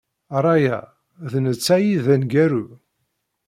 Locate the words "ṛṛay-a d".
0.39-1.33